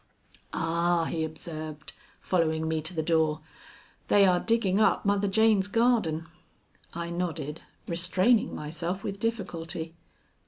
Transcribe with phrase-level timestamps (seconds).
[0.51, 3.41] "Ah," he observed, following me to the door,
[4.07, 6.25] "they are digging up Mother Jane's garden."
[6.91, 9.93] I nodded, restraining myself with difficulty.